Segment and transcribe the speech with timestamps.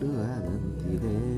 [0.00, 0.48] 그아는
[0.80, 1.29] 길에